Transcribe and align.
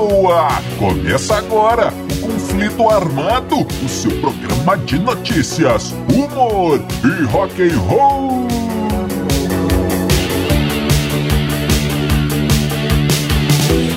boa! 0.00 0.48
Começa 0.78 1.36
agora 1.36 1.92
o 1.92 2.26
Conflito 2.26 2.88
Armado, 2.88 3.66
o 3.84 3.88
seu 3.88 4.10
programa 4.20 4.78
de 4.78 4.98
notícias, 4.98 5.94
humor 6.12 6.82
e 7.04 7.24
rock 7.24 7.62
and 7.62 7.78
roll. 7.80 8.48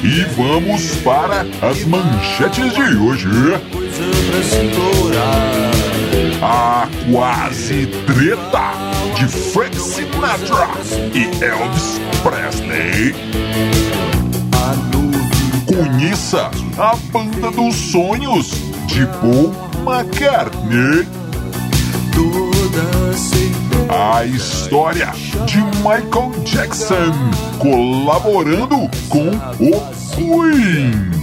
E 0.04 0.24
vamos 0.36 0.96
para 0.98 1.46
as 1.62 1.86
manchetes 1.86 2.74
de 2.74 2.98
hoje. 2.98 3.28
A 6.42 6.90
quase 7.10 7.88
treta 8.06 8.74
de 9.16 9.28
Frank 9.28 9.80
Sinatra 9.80 10.70
e 11.14 11.44
Elvis 11.44 12.02
Presley. 12.22 13.73
Conheça 15.76 16.52
a 16.78 16.96
banda 17.12 17.50
dos 17.50 17.76
sonhos 17.76 18.52
de 18.86 19.08
Paul 19.08 19.52
McCartney. 19.84 21.08
A 23.90 24.24
história 24.24 25.12
de 25.48 25.58
Michael 25.78 26.32
Jackson 26.46 27.12
colaborando 27.58 28.88
com 29.10 29.30
o 29.30 29.82
Queen. 30.16 31.23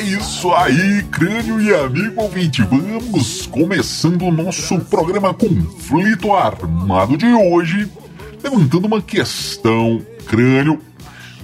Isso 0.00 0.50
aí, 0.54 1.02
crânio 1.10 1.60
e 1.60 1.74
amigo 1.74 2.22
ouvinte. 2.22 2.62
Vamos 2.62 3.46
começando 3.46 4.22
o 4.22 4.32
nosso 4.32 4.78
programa 4.80 5.34
Conflito 5.34 6.32
Armado 6.32 7.18
de 7.18 7.26
hoje, 7.26 7.86
levantando 8.42 8.86
uma 8.86 9.02
questão, 9.02 10.00
crânio. 10.26 10.80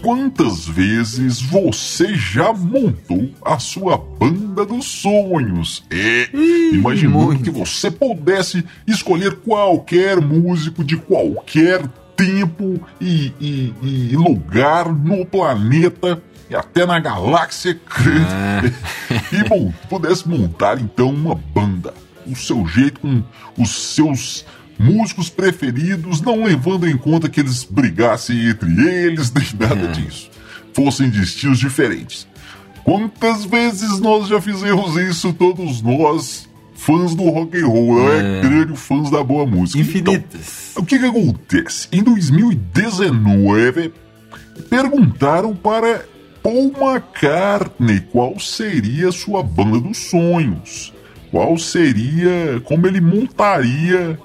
Quantas 0.00 0.66
vezes 0.66 1.40
você 1.40 2.14
já 2.14 2.52
montou 2.52 3.28
a 3.44 3.58
sua 3.58 3.98
banda 3.98 4.64
dos 4.64 4.86
sonhos? 4.86 5.84
É, 5.90 6.30
imaginando 6.72 7.26
muito. 7.26 7.44
que 7.44 7.50
você 7.50 7.90
pudesse 7.90 8.64
escolher 8.86 9.36
qualquer 9.36 10.20
músico 10.20 10.82
de 10.82 10.96
qualquer 10.96 11.86
tempo 12.16 12.80
e, 13.00 13.32
e, 13.38 13.74
e 13.82 14.16
lugar 14.16 14.94
no 14.94 15.26
planeta 15.26 16.22
e 16.48 16.54
até 16.54 16.86
na 16.86 16.98
galáxia 16.98 17.78
grande. 17.88 18.74
É. 19.10 19.36
e 19.36 19.48
bom, 19.48 19.72
pudesse 19.88 20.28
montar 20.28 20.80
então 20.80 21.10
uma 21.10 21.34
banda, 21.34 21.92
o 22.26 22.34
seu 22.36 22.66
jeito 22.66 23.00
com 23.00 23.22
os 23.58 23.94
seus 23.94 24.44
músicos 24.78 25.28
preferidos, 25.30 26.20
não 26.20 26.44
levando 26.44 26.86
em 26.86 26.96
conta 26.96 27.28
que 27.28 27.40
eles 27.40 27.64
brigassem 27.64 28.48
entre 28.48 28.70
eles, 28.86 29.32
nem 29.34 29.46
nada 29.58 29.88
é. 29.88 29.92
disso. 29.92 30.30
Fossem 30.74 31.08
de 31.08 31.22
estilos 31.22 31.58
diferentes. 31.58 32.26
Quantas 32.84 33.44
vezes 33.44 33.98
nós 33.98 34.28
já 34.28 34.40
fizemos 34.40 34.96
isso, 34.96 35.32
todos 35.32 35.82
nós, 35.82 36.48
fãs 36.74 37.16
do 37.16 37.24
rock 37.24 37.60
and 37.60 37.66
roll, 37.66 38.12
é, 38.12 38.38
é 38.38 38.40
crânio, 38.42 38.76
fãs 38.76 39.10
da 39.10 39.24
boa 39.24 39.44
música. 39.44 39.80
Infinitas. 39.80 40.70
Então, 40.70 40.82
o 40.82 40.86
que 40.86 40.98
que 40.98 41.06
acontece? 41.06 41.88
Em 41.90 42.02
2019, 42.02 43.92
perguntaram 44.70 45.56
para 45.56 46.04
Paul 46.46 46.72
McCartney, 46.80 48.02
qual 48.12 48.38
seria 48.38 49.08
a 49.08 49.12
sua 49.12 49.42
banda 49.42 49.80
dos 49.80 49.98
sonhos? 49.98 50.94
Qual 51.28 51.58
seria, 51.58 52.60
como 52.62 52.86
ele 52.86 53.00
montaria 53.00 54.16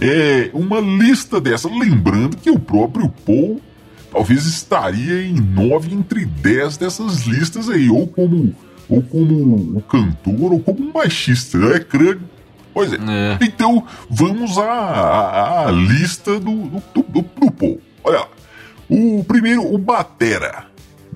é, 0.00 0.48
uma 0.54 0.80
lista 0.80 1.38
dessa? 1.38 1.68
Lembrando 1.68 2.38
que 2.38 2.50
o 2.50 2.58
próprio 2.58 3.10
Paul 3.26 3.60
talvez 4.10 4.46
estaria 4.46 5.26
em 5.26 5.34
nove 5.34 5.94
entre 5.94 6.24
dez 6.24 6.78
dessas 6.78 7.26
listas 7.26 7.68
aí, 7.68 7.90
ou 7.90 8.06
como, 8.06 8.54
ou 8.88 9.02
como 9.02 9.76
o 9.76 9.82
cantor, 9.82 10.54
ou 10.54 10.60
como 10.60 10.88
um 10.88 10.90
baixista, 10.90 11.58
é 11.74 11.80
crânio. 11.80 12.22
Pois 12.72 12.94
é. 12.94 12.96
é. 12.96 13.38
Então, 13.42 13.84
vamos 14.08 14.56
à, 14.56 14.72
à, 14.72 15.68
à 15.68 15.70
lista 15.70 16.40
do, 16.40 16.62
do, 16.94 17.02
do, 17.02 17.22
do 17.22 17.50
Paul. 17.52 17.78
Olha 18.02 18.20
lá. 18.20 18.28
O 18.88 19.22
primeiro, 19.22 19.70
o 19.70 19.76
Batera. 19.76 20.66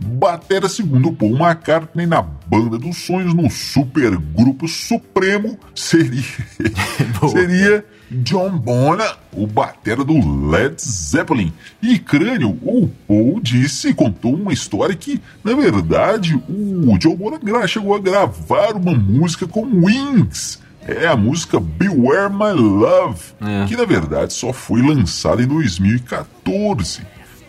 Batera 0.03 0.69
segundo 0.69 1.13
Paul 1.13 1.37
McCartney 1.37 2.07
na 2.07 2.23
banda 2.23 2.79
dos 2.79 2.99
sonhos 2.99 3.35
no 3.35 3.49
super 3.51 4.17
grupo 4.17 4.67
supremo 4.67 5.59
seria 5.75 6.23
seria 7.31 7.85
John 8.11 8.59
Bonham, 8.59 9.17
o 9.33 9.47
batera 9.47 10.05
do 10.05 10.49
Led 10.51 10.77
Zeppelin. 10.79 11.53
E 11.81 11.99
Crânio, 11.99 12.51
o 12.63 12.91
Paul 13.09 13.41
disse, 13.41 13.95
contou 13.95 14.35
uma 14.35 14.53
história 14.53 14.95
que, 14.95 15.21
na 15.43 15.55
verdade, 15.55 16.35
o 16.35 16.99
John 16.99 17.17
Bonham 17.17 17.67
chegou 17.67 17.95
a 17.95 17.99
gravar 17.99 18.77
uma 18.77 18.95
música 18.95 19.47
com 19.47 19.63
Wings. 19.63 20.61
É 20.87 21.07
a 21.07 21.17
música 21.17 21.61
Beware 21.61 22.33
My 22.33 22.53
Love, 22.53 23.21
é. 23.41 23.67
que 23.67 23.77
na 23.77 23.85
verdade 23.85 24.33
só 24.33 24.53
foi 24.53 24.83
lançada 24.83 25.41
em 25.41 25.47
2014 25.47 27.03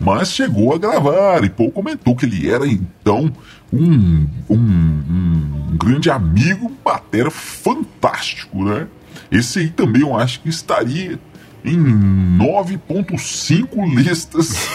mas 0.04 0.32
chegou 0.32 0.74
a 0.74 0.78
gravar 0.78 1.42
e 1.44 1.48
Paul 1.48 1.70
comentou 1.70 2.14
que 2.14 2.26
ele 2.26 2.50
era 2.50 2.66
então 2.66 3.32
um, 3.72 4.26
um, 4.48 4.56
um 5.72 5.76
grande 5.76 6.10
amigo, 6.10 6.66
um 6.66 6.74
batera 6.84 7.30
fantástico, 7.30 8.62
né? 8.64 8.86
Esse 9.30 9.60
aí 9.60 9.70
também 9.70 10.02
eu 10.02 10.14
acho 10.14 10.40
que 10.40 10.48
estaria 10.48 11.18
em 11.64 11.78
9.5 12.38 13.94
listas 13.96 14.68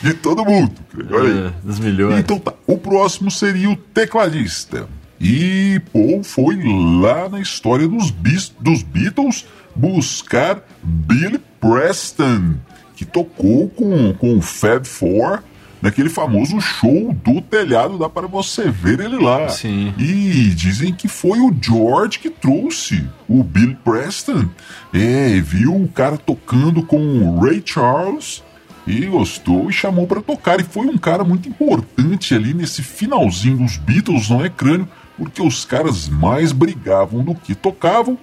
de, 0.00 0.08
de, 0.10 0.14
todo 0.14 0.44
mundo. 0.44 0.72
Olha 1.10 1.52
aí. 1.64 1.76
É, 1.76 1.80
milhões. 1.80 2.20
Então 2.20 2.38
tá, 2.38 2.54
o 2.66 2.78
próximo 2.78 3.30
seria 3.30 3.68
o 3.68 3.76
tecladista. 3.76 4.88
E 5.20 5.80
Paul 5.92 6.22
foi 6.22 6.56
lá 7.00 7.28
na 7.28 7.40
história 7.40 7.88
dos, 7.88 8.12
dos 8.60 8.82
Beatles 8.82 9.46
buscar 9.74 10.62
Billy 10.82 11.40
Preston 11.60 12.54
que 12.96 13.04
tocou 13.04 13.68
com, 13.68 14.12
com 14.14 14.38
o 14.38 14.42
Fab 14.42 14.84
Four 14.84 15.42
naquele 15.80 16.08
famoso 16.08 16.60
show 16.60 17.14
do 17.22 17.40
telhado, 17.40 17.98
dá 17.98 18.08
para 18.08 18.26
você 18.26 18.70
ver 18.70 18.98
ele 18.98 19.18
lá. 19.18 19.48
Sim. 19.48 19.94
E 19.98 20.50
dizem 20.54 20.92
que 20.92 21.06
foi 21.06 21.38
o 21.38 21.54
George 21.60 22.18
que 22.18 22.30
trouxe 22.30 23.04
o 23.28 23.44
Bill 23.44 23.76
Preston. 23.84 24.48
É, 24.92 25.38
viu 25.40 25.76
o 25.76 25.86
cara 25.86 26.16
tocando 26.16 26.82
com 26.82 26.98
o 26.98 27.38
Ray 27.38 27.62
Charles 27.64 28.42
e 28.86 29.04
gostou 29.06 29.68
e 29.68 29.72
chamou 29.72 30.06
para 30.06 30.22
tocar. 30.22 30.58
E 30.60 30.64
foi 30.64 30.86
um 30.86 30.98
cara 30.98 31.22
muito 31.22 31.48
importante 31.48 32.34
ali 32.34 32.54
nesse 32.54 32.82
finalzinho 32.82 33.58
dos 33.58 33.76
Beatles, 33.76 34.30
não 34.30 34.44
é 34.44 34.48
crânio, 34.48 34.88
porque 35.16 35.42
os 35.42 35.64
caras 35.64 36.08
mais 36.08 36.52
brigavam 36.52 37.22
do 37.22 37.34
que 37.34 37.54
tocavam. 37.54 38.18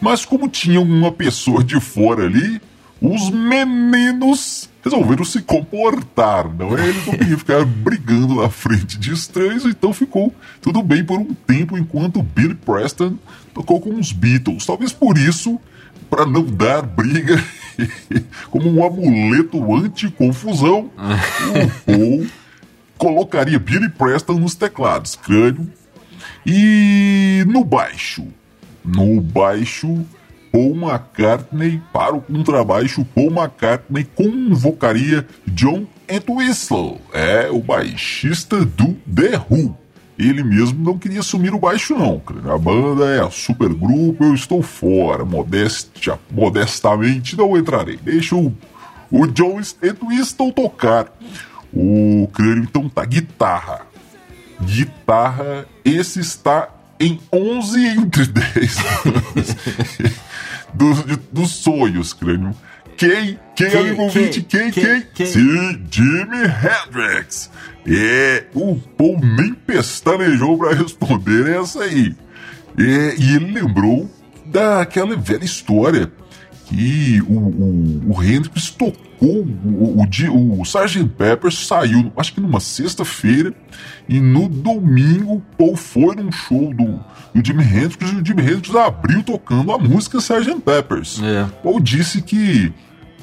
Mas 0.00 0.24
como 0.24 0.48
tinham 0.48 0.82
uma 0.82 1.12
pessoa 1.12 1.62
de 1.62 1.78
fora 1.78 2.24
ali, 2.24 2.60
os 3.02 3.30
meninos 3.30 4.70
resolveram 4.84 5.24
se 5.24 5.42
comportar, 5.42 6.48
não 6.54 6.78
é? 6.78 6.88
Eles 6.88 7.06
não 7.06 7.14
queriam 7.14 7.38
ficar 7.38 7.64
brigando 7.64 8.36
na 8.36 8.48
frente 8.48 8.96
de 8.96 9.12
estranhos, 9.12 9.64
então 9.64 9.92
ficou 9.92 10.32
tudo 10.60 10.82
bem 10.82 11.04
por 11.04 11.18
um 11.18 11.34
tempo 11.34 11.76
enquanto 11.76 12.22
Billy 12.22 12.54
Preston 12.54 13.18
tocou 13.52 13.80
com 13.80 13.98
os 13.98 14.12
Beatles. 14.12 14.64
Talvez 14.64 14.92
por 14.92 15.18
isso, 15.18 15.60
para 16.08 16.24
não 16.24 16.44
dar 16.44 16.82
briga, 16.82 17.42
como 18.50 18.70
um 18.70 18.84
amuleto 18.84 19.74
anti-confusão, 19.74 20.90
o 20.96 21.70
Paul 21.84 22.26
colocaria 22.96 23.58
Billy 23.58 23.88
Preston 23.88 24.34
nos 24.34 24.54
teclados, 24.54 25.16
crânio, 25.16 25.68
e 26.46 27.44
no 27.48 27.64
baixo. 27.64 28.24
No 28.84 29.20
baixo 29.20 30.04
Paul 30.52 30.76
McCartney 30.76 31.82
para 31.92 32.14
o 32.14 32.20
contrabaixo. 32.20 33.06
Paul 33.06 33.32
McCartney 33.32 34.04
convocaria 34.04 35.26
John 35.46 35.86
Entwistle, 36.06 37.00
é 37.12 37.48
o 37.50 37.58
baixista 37.60 38.62
do 38.64 38.94
The 39.12 39.42
Who. 39.50 39.74
Ele 40.18 40.44
mesmo 40.44 40.84
não 40.84 40.98
queria 40.98 41.20
assumir 41.20 41.54
o 41.54 41.58
baixo, 41.58 41.96
não. 41.96 42.22
A 42.52 42.58
banda 42.58 43.06
é 43.06 43.20
a 43.20 43.30
supergrupo, 43.30 44.22
eu 44.22 44.34
estou 44.34 44.62
fora. 44.62 45.24
Modéstia, 45.24 46.18
modestamente 46.30 47.36
não 47.36 47.56
entrarei. 47.56 47.96
Deixa 47.96 48.36
o, 48.36 48.54
o 49.10 49.26
John 49.26 49.58
Entwistle 49.82 50.52
tocar. 50.52 51.10
O 51.72 52.28
crânio 52.32 52.64
então 52.64 52.88
tá 52.90 53.04
guitarra. 53.06 53.86
Guitarra, 54.60 55.66
esse 55.82 56.20
está 56.20 56.68
em 57.02 57.20
11 57.32 57.86
entre 57.86 58.26
10 58.26 58.76
dos, 60.72 61.04
dos 61.32 61.50
sonhos, 61.50 62.12
crânio. 62.12 62.54
Quem? 62.96 63.38
Quem, 63.56 63.70
quem 63.70 63.80
amigo 63.80 64.02
ouvinte? 64.02 64.42
Quem, 64.42 64.70
quem? 64.70 65.02
quem? 65.12 65.26
Sim, 65.26 65.84
Jimi 65.90 66.44
Hendrix. 66.44 67.50
É, 67.84 68.44
o 68.54 68.76
Paul 68.76 69.18
nem 69.20 69.52
pestanejou 69.52 70.56
para 70.56 70.74
responder 70.74 71.48
essa 71.48 71.82
aí. 71.82 72.14
É, 72.78 73.14
e 73.18 73.34
ele 73.34 73.52
lembrou 73.52 74.08
daquela 74.46 75.16
velha 75.16 75.44
história 75.44 76.12
que 76.66 77.20
o, 77.22 77.34
o, 77.34 78.02
o 78.14 78.22
Hendrix 78.22 78.70
tocou, 78.70 78.92
o, 79.20 80.02
o, 80.02 80.60
o 80.60 80.62
Sgt. 80.62 81.04
Pepper 81.16 81.52
saiu, 81.52 82.12
acho 82.16 82.34
que 82.34 82.40
numa 82.40 82.60
sexta-feira, 82.60 83.54
e 84.08 84.20
no 84.20 84.48
domingo 84.48 85.42
Paul 85.56 85.76
foi 85.76 86.16
num 86.16 86.32
show 86.32 86.72
do, 86.74 87.00
do 87.34 87.46
Jimi 87.46 87.64
Hendrix 87.64 88.12
e 88.12 88.16
o 88.16 88.24
Jimi 88.24 88.42
Hendrix 88.42 88.74
abriu 88.74 89.22
tocando 89.22 89.72
a 89.72 89.78
música 89.78 90.18
Sgt. 90.18 90.60
Peppers. 90.60 91.20
É. 91.22 91.46
Paul 91.62 91.80
disse 91.80 92.22
que 92.22 92.72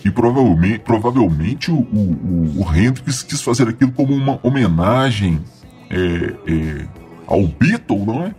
que 0.02 0.10
provavelmente, 0.10 0.80
provavelmente 0.80 1.72
o, 1.72 1.76
o, 1.76 2.64
o 2.64 2.76
Hendrix 2.76 3.22
quis 3.22 3.42
fazer 3.42 3.68
aquilo 3.68 3.92
como 3.92 4.14
uma 4.14 4.40
homenagem 4.42 5.42
é, 5.90 5.98
é, 6.48 6.86
ao 7.28 7.46
Beatle, 7.46 8.06
não 8.06 8.24
é? 8.24 8.34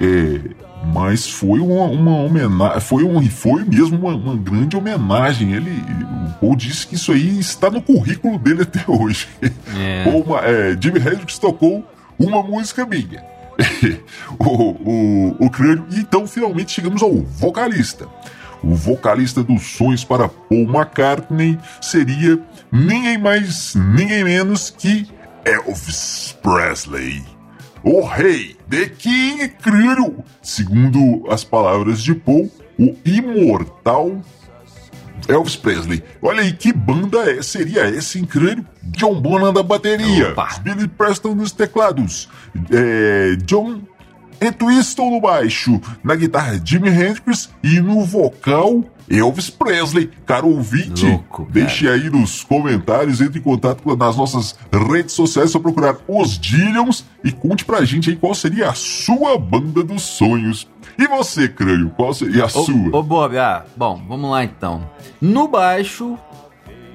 É 0.00 0.66
mas 0.92 1.28
foi 1.28 1.58
uma, 1.58 1.84
uma 1.84 2.16
homenagem, 2.18 2.80
foi, 2.80 3.02
um, 3.02 3.28
foi 3.28 3.64
mesmo 3.64 3.98
uma, 3.98 4.14
uma, 4.14 4.36
grande 4.36 4.76
homenagem. 4.76 5.52
Ele, 5.52 5.70
o 5.70 6.32
Paul 6.40 6.56
disse 6.56 6.86
que 6.86 6.94
isso 6.94 7.12
aí 7.12 7.38
está 7.38 7.70
no 7.70 7.82
currículo 7.82 8.38
dele 8.38 8.62
até 8.62 8.84
hoje. 8.86 9.26
É. 9.42 10.04
Uma, 10.08 10.40
é, 10.40 10.76
Jimi 10.80 11.00
Hendrix 11.00 11.38
tocou 11.38 11.84
uma 12.18 12.42
música 12.42 12.86
minha. 12.86 13.24
o, 14.38 14.44
o, 14.44 15.36
o 15.46 15.50
crânio. 15.50 15.86
E 15.90 15.98
então 15.98 16.26
finalmente 16.26 16.72
chegamos 16.72 17.02
ao 17.02 17.14
vocalista 17.14 18.06
o 18.62 18.74
vocalista 18.74 19.44
dos 19.44 19.62
Sonhos 19.62 20.02
para 20.02 20.28
Paul 20.28 20.62
McCartney 20.62 21.58
seria 21.80 22.40
ninguém 22.72 23.16
mais, 23.18 23.74
ninguém 23.74 24.24
menos 24.24 24.70
que 24.70 25.06
Elvis 25.44 26.36
Presley. 26.42 27.35
O 27.88 28.00
rei, 28.00 28.56
The 28.68 28.88
King 28.88 29.48
Crew, 29.62 30.24
segundo 30.42 31.24
as 31.30 31.44
palavras 31.44 32.02
de 32.02 32.16
Paul, 32.16 32.50
o 32.76 32.96
imortal 33.04 34.20
Elvis 35.28 35.54
Presley. 35.54 36.02
Olha 36.20 36.42
aí 36.42 36.52
que 36.52 36.72
banda 36.72 37.30
é, 37.30 37.40
seria 37.42 37.82
essa 37.82 38.18
incrível? 38.18 38.64
John 38.82 39.20
Bonham 39.20 39.52
da 39.52 39.62
bateria, 39.62 40.32
Opa. 40.32 40.48
Billy 40.64 40.88
Preston 40.88 41.36
nos 41.36 41.52
teclados, 41.52 42.28
é, 42.72 43.36
John 43.44 43.82
Entwistle 44.40 45.10
no 45.10 45.20
baixo, 45.20 45.80
na 46.02 46.14
guitarra 46.14 46.60
Jimi 46.62 46.88
Hendrix 46.88 47.50
e 47.62 47.80
no 47.80 48.04
vocal 48.04 48.84
Elvis 49.08 49.50
Presley. 49.50 50.10
Caro 50.26 50.48
ouvinte, 50.48 51.06
Louco, 51.06 51.46
deixe 51.50 51.88
aí 51.88 52.10
nos 52.10 52.42
comentários, 52.42 53.20
entre 53.20 53.38
em 53.38 53.42
contato 53.42 53.96
nas 53.96 54.16
nossas 54.16 54.56
redes 54.72 55.14
sociais, 55.14 55.50
só 55.50 55.58
procurar 55.58 55.96
os 56.08 56.38
Dillions 56.38 57.04
e 57.24 57.32
conte 57.32 57.64
pra 57.64 57.84
gente 57.84 58.10
aí 58.10 58.16
qual 58.16 58.34
seria 58.34 58.70
a 58.70 58.74
sua 58.74 59.38
banda 59.38 59.82
dos 59.82 60.02
sonhos. 60.02 60.68
E 60.98 61.06
você, 61.06 61.48
Crânio, 61.48 61.90
qual 61.90 62.12
seria 62.14 62.44
a 62.44 62.46
ô, 62.46 62.48
sua? 62.48 62.96
Ô, 62.96 63.02
Bob, 63.02 63.36
ah, 63.36 63.64
bom, 63.76 64.02
vamos 64.08 64.30
lá 64.30 64.44
então. 64.44 64.88
No 65.20 65.46
baixo, 65.46 66.18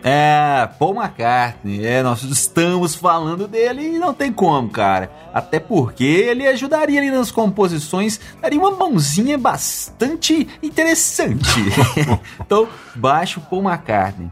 é, 0.03 0.67
Paul 0.79 0.95
McCartney, 0.95 1.85
é, 1.85 2.01
nós 2.01 2.23
estamos 2.23 2.95
falando 2.95 3.47
dele 3.47 3.95
e 3.95 3.99
não 3.99 4.13
tem 4.13 4.31
como, 4.31 4.69
cara. 4.69 5.11
Até 5.33 5.59
porque 5.59 6.03
ele 6.03 6.47
ajudaria 6.47 6.99
ali 6.99 7.11
nas 7.11 7.31
composições, 7.31 8.19
daria 8.41 8.59
uma 8.59 8.71
mãozinha 8.71 9.37
bastante 9.37 10.47
interessante. 10.61 11.59
então, 12.41 12.67
baixo 12.95 13.41
Paul 13.41 13.63
McCartney. 13.63 14.31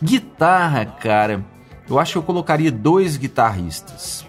Guitarra, 0.00 0.84
cara, 0.86 1.44
eu 1.88 1.98
acho 1.98 2.12
que 2.12 2.18
eu 2.18 2.22
colocaria 2.22 2.70
dois 2.70 3.16
guitarristas. 3.16 4.24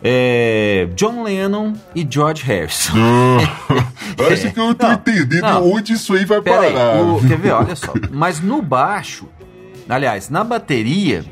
É, 0.00 0.88
John 0.94 1.24
Lennon 1.24 1.72
e 1.92 2.06
George 2.08 2.44
Harrison. 2.44 2.92
acho 4.30 4.52
que 4.52 4.60
eu 4.60 4.72
tô 4.72 4.86
não, 4.86 4.94
entendendo 4.94 5.42
não, 5.42 5.72
onde 5.72 5.94
isso 5.94 6.14
aí 6.14 6.24
vai 6.24 6.40
parar. 6.40 6.60
Aí, 6.62 7.00
o, 7.02 7.20
quer 7.26 7.36
ver? 7.36 7.50
Olha 7.50 7.74
só. 7.74 7.92
Mas 8.12 8.40
no 8.40 8.62
baixo, 8.62 9.28
Aliás, 9.88 10.28
na 10.28 10.44
bateria, 10.44 11.24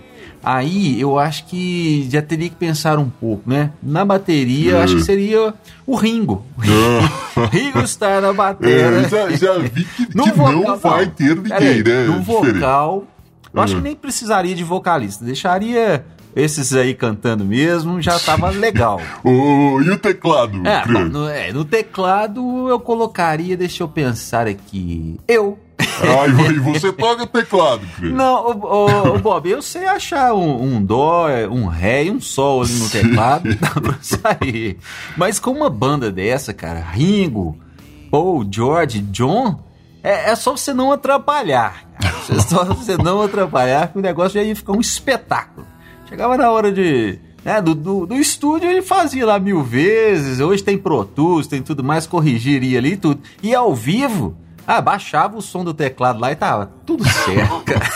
aí 0.43 1.01
eu 1.01 1.19
acho 1.19 1.47
que 1.47 2.09
já 2.11 2.23
teria 2.23 2.49
que 2.49 2.57
pensar 2.57 2.99
um 2.99 3.11
pouco, 3.11 3.49
né? 3.49 3.73
Na 3.83 4.05
bateria, 4.05 4.73
eu 4.73 4.81
acho 4.81 4.95
que 4.95 5.03
hum. 5.03 5.05
seria 5.05 5.55
o 5.87 5.95
Ringo. 5.95 6.45
Ringo 7.53 7.81
está 7.81 8.21
na 8.21 8.33
bateria. 8.33 8.77
É, 8.77 9.09
já, 9.09 9.31
já, 9.31 9.59
vi 9.59 9.85
que, 9.85 10.07
que 10.07 10.31
vocal, 10.33 10.53
não 10.53 10.77
vai 10.77 11.07
ter 11.07 11.37
ninguém, 11.37 11.83
né? 11.83 12.05
No 12.05 12.23
vocal, 12.23 13.05
eu 13.53 13.61
acho 13.61 13.75
que 13.75 13.81
hum. 13.81 13.85
nem 13.85 13.95
precisaria 13.95 14.55
de 14.55 14.65
vocalista. 14.65 15.25
Deixaria 15.25 16.05
esses 16.37 16.75
aí 16.75 16.93
cantando 16.93 17.47
mesmo, 17.47 18.01
já 18.03 18.19
tava 18.19 18.51
legal. 18.51 19.01
oh, 19.25 19.81
e 19.81 19.89
o 19.89 19.99
teclado? 19.99 20.61
É, 20.67 20.85
no, 20.87 21.29
é, 21.29 21.51
no 21.51 21.65
teclado 21.65 22.69
eu 22.69 22.79
colocaria, 22.79 23.57
deixa 23.57 23.83
eu 23.83 23.89
pensar 23.89 24.47
aqui. 24.47 25.19
Eu. 25.27 25.59
Ah, 26.03 26.27
e 26.51 26.59
você 26.59 26.93
toca 26.93 27.27
teclado, 27.27 27.87
Cris? 27.97 28.13
Não, 28.13 28.51
o, 28.51 29.15
o, 29.15 29.19
Bob, 29.19 29.49
eu 29.49 29.63
sei 29.63 29.87
achar 29.87 30.35
um, 30.35 30.63
um, 30.63 30.85
dó, 30.85 31.27
um 31.51 31.67
ré 31.67 32.05
e 32.05 32.11
um 32.11 32.21
sol 32.21 32.63
ali 32.63 32.75
no 32.75 32.89
teclado, 32.89 33.55
dá 33.57 33.71
pra 33.71 33.97
sair. 34.01 34.79
Mas 35.17 35.39
com 35.39 35.51
uma 35.51 35.71
banda 35.71 36.11
dessa, 36.11 36.53
cara, 36.53 36.81
Ringo, 36.81 37.57
Paul, 38.11 38.47
George, 38.51 39.01
John, 39.01 39.61
é, 40.03 40.31
é 40.31 40.37
só 40.37 40.57
você 40.57 40.73
não 40.73 40.93
atrapalhar. 40.93 41.85
Cara. 41.99 42.15
É 42.29 42.41
só 42.41 42.65
você 42.65 42.97
não 42.97 43.23
atrapalhar 43.23 43.89
que 43.89 43.99
o 43.99 44.03
negócio 44.03 44.39
já 44.39 44.43
ia 44.43 44.55
ficar 44.55 44.73
um 44.73 44.81
espetáculo. 44.81 45.67
Chegava 46.09 46.37
na 46.37 46.51
hora 46.51 46.71
de 46.71 47.19
né, 47.45 47.63
do, 47.63 47.75
do, 47.75 48.07
do, 48.07 48.15
estúdio 48.17 48.69
ele 48.69 48.83
fazia 48.83 49.25
lá 49.25 49.39
mil 49.39 49.63
vezes. 49.63 50.41
Hoje 50.41 50.63
tem 50.63 50.77
Pro 50.77 51.05
Tools, 51.05 51.47
tem 51.47 51.63
tudo 51.63 51.83
mais, 51.83 52.07
corrigiria 52.07 52.79
ali 52.79 52.97
tudo. 52.97 53.21
E 53.43 53.55
ao 53.55 53.75
vivo, 53.75 54.37
ah, 54.67 54.81
baixava 54.81 55.37
o 55.37 55.43
som 55.43 55.65
do 55.65 55.73
teclado 55.73 56.19
lá 56.19 56.33
e 56.33 56.37
tava 56.37 56.71
tudo 56.85 57.05
certo, 57.09 57.63
cara. 57.65 57.87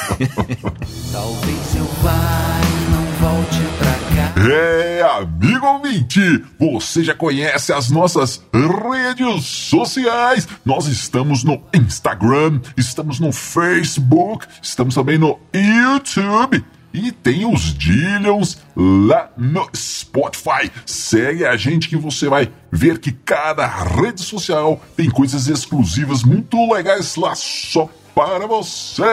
Talvez 1.12 1.76
eu 1.76 1.84
vá 2.02 2.60
e 2.62 2.90
não 2.90 3.04
volte 3.20 3.60
pra 3.78 3.92
cá. 3.92 4.50
É, 4.50 5.02
amigo 5.02 5.66
ouvinte, 5.66 6.44
você 6.58 7.02
já 7.02 7.14
conhece 7.14 7.72
as 7.72 7.90
nossas 7.90 8.42
redes 8.52 9.44
sociais? 9.44 10.48
Nós 10.64 10.86
estamos 10.86 11.42
no 11.44 11.60
Instagram, 11.74 12.60
estamos 12.76 13.18
no 13.18 13.32
Facebook, 13.32 14.46
estamos 14.62 14.94
também 14.94 15.18
no 15.18 15.38
YouTube. 15.52 16.64
E 16.92 17.12
tem 17.12 17.46
os 17.46 17.72
Dillions 17.74 18.58
lá 18.76 19.30
no 19.36 19.68
Spotify. 19.74 20.70
Segue 20.84 21.44
a 21.44 21.56
gente 21.56 21.88
que 21.88 21.96
você 21.96 22.28
vai 22.28 22.50
ver 22.70 22.98
que 22.98 23.12
cada 23.12 23.66
rede 23.66 24.22
social 24.22 24.82
tem 24.96 25.08
coisas 25.08 25.46
exclusivas 25.46 26.24
muito 26.24 26.72
legais 26.72 27.14
lá 27.16 27.34
só 27.34 27.88
para 28.14 28.46
você. 28.46 29.04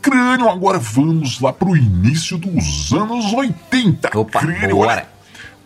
Crânio, 0.00 0.48
agora 0.48 0.78
vamos 0.78 1.40
lá 1.40 1.52
pro 1.52 1.76
início 1.76 2.38
dos 2.38 2.92
anos 2.92 3.32
80. 3.32 4.18
Opa, 4.18 4.40
Crânio, 4.40 4.76
bora. 4.76 5.08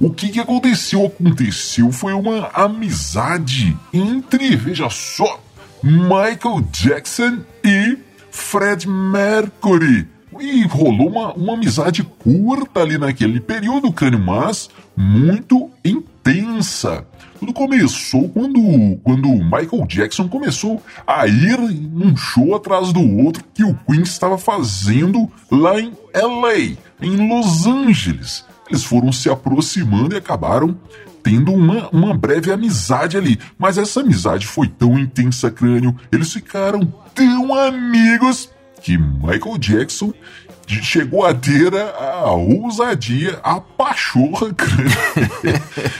O 0.00 0.10
que, 0.10 0.30
que 0.30 0.40
aconteceu? 0.40 1.06
Aconteceu 1.06 1.92
foi 1.92 2.14
uma 2.14 2.48
amizade 2.54 3.76
entre, 3.92 4.56
veja 4.56 4.88
só, 4.88 5.38
Michael 5.82 6.66
Jackson 6.72 7.40
e 7.62 7.98
Fred 8.30 8.88
Mercury 8.88 10.08
e 10.40 10.64
rolou 10.66 11.08
uma, 11.08 11.32
uma 11.34 11.54
amizade 11.54 12.02
curta 12.02 12.80
ali 12.80 12.98
naquele 12.98 13.40
período, 13.40 13.92
crânio, 13.92 14.18
mas 14.18 14.70
muito 14.96 15.70
intensa. 15.84 17.06
Tudo 17.38 17.52
começou 17.52 18.28
quando, 18.28 18.60
quando 19.02 19.28
Michael 19.28 19.86
Jackson 19.86 20.28
começou 20.28 20.82
a 21.06 21.26
ir 21.26 21.58
num 21.58 22.14
show 22.14 22.54
atrás 22.54 22.92
do 22.92 23.00
outro 23.22 23.42
que 23.54 23.64
o 23.64 23.74
Queen 23.86 24.02
estava 24.02 24.36
fazendo 24.36 25.30
lá 25.50 25.80
em 25.80 25.92
LA, 26.14 26.76
em 27.00 27.28
Los 27.28 27.66
Angeles. 27.66 28.44
Eles 28.68 28.84
foram 28.84 29.10
se 29.10 29.30
aproximando 29.30 30.14
e 30.14 30.18
acabaram 30.18 30.76
tendo 31.22 31.52
uma, 31.52 31.88
uma 31.88 32.14
breve 32.14 32.52
amizade 32.52 33.16
ali. 33.16 33.38
Mas 33.58 33.78
essa 33.78 34.00
amizade 34.00 34.46
foi 34.46 34.68
tão 34.68 34.98
intensa, 34.98 35.50
crânio, 35.50 35.96
eles 36.12 36.32
ficaram 36.32 36.92
tão 37.14 37.54
amigos 37.54 38.50
que 38.82 38.96
Michael 38.96 39.58
Jackson 39.58 40.12
chegou 40.82 41.26
a 41.26 41.34
ter 41.34 41.74
a 41.74 42.30
ousadia, 42.30 43.40
a 43.42 43.60
pachorra 43.60 44.54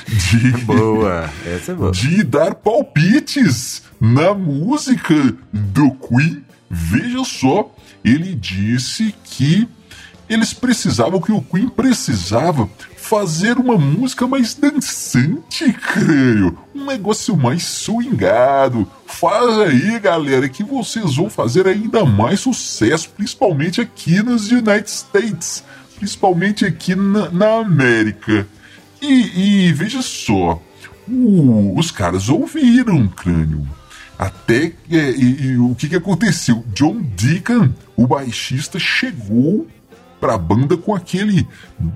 de, 0.07 0.51
boa, 0.65 1.29
essa 1.45 1.73
é 1.73 1.75
boa. 1.75 1.91
de 1.91 2.23
dar 2.23 2.55
palpites 2.55 3.83
na 4.01 4.33
música 4.33 5.15
do 5.53 5.91
Queen. 5.93 6.45
Veja 6.71 7.25
só, 7.25 7.75
ele 8.05 8.35
disse 8.35 9.13
que 9.25 9.69
eles 10.29 10.53
precisavam, 10.53 11.21
que 11.21 11.33
o 11.33 11.43
Queen 11.43 11.69
precisava 11.69 12.69
fazer 13.01 13.59
uma 13.59 13.77
música 13.77 14.27
mais 14.27 14.55
dançante, 14.55 15.73
creio. 15.73 16.57
Um 16.75 16.85
negócio 16.85 17.37
mais 17.37 17.65
swingado. 17.65 18.89
Faz 19.07 19.59
aí, 19.59 19.99
galera, 19.99 20.49
que 20.49 20.63
vocês 20.63 21.17
vão 21.17 21.29
fazer 21.29 21.67
ainda 21.67 22.05
mais 22.05 22.41
sucesso, 22.41 23.11
principalmente 23.17 23.81
aqui 23.81 24.23
nos 24.23 24.53
United 24.53 24.89
States, 24.89 25.65
principalmente 25.97 26.65
aqui 26.65 26.95
na, 26.95 27.31
na 27.31 27.55
América. 27.57 28.47
E, 29.03 29.67
e, 29.67 29.73
veja 29.73 30.03
só, 30.03 30.63
uh, 31.09 31.79
os 31.79 31.91
caras 31.91 32.29
ouviram, 32.29 33.09
crânio. 33.09 33.67
Até 34.19 34.73
e, 34.89 34.97
e, 34.97 35.59
o 35.59 35.75
que, 35.75 35.89
que 35.89 35.97
aconteceu? 35.97 36.63
John 36.75 37.01
Deacon, 37.17 37.71
o 37.97 38.07
baixista, 38.07 38.79
chegou 38.79 39.67
para 40.21 40.35
a 40.35 40.39
banda 40.39 40.77
com 40.77 40.95
aquele 40.95 41.49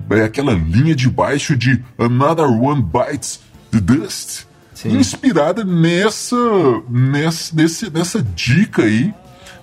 é, 0.09 0.23
aquela 0.23 0.53
linha 0.53 0.95
de 0.95 1.09
baixo 1.09 1.55
de 1.55 1.83
Another 1.97 2.47
One 2.47 2.81
Bites 2.81 3.39
the 3.71 3.79
Dust, 3.79 4.45
Sim. 4.73 4.97
inspirada 4.97 5.63
nessa, 5.63 6.35
nessa, 6.89 7.55
nesse, 7.55 7.89
nessa 7.89 8.23
dica 8.23 8.83
aí, 8.83 9.13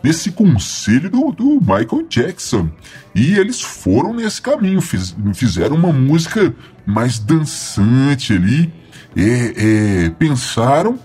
nesse 0.02 0.30
conselho 0.32 1.10
do, 1.10 1.32
do 1.32 1.60
Michael 1.60 2.06
Jackson. 2.08 2.68
E 3.14 3.34
eles 3.34 3.60
foram 3.60 4.14
nesse 4.14 4.40
caminho, 4.42 4.80
fiz, 4.80 5.14
fizeram 5.34 5.76
uma 5.76 5.92
música 5.92 6.54
mais 6.84 7.18
dançante 7.18 8.32
ali, 8.32 8.72
é, 9.16 10.04
é, 10.06 10.10
pensaram 10.10 10.98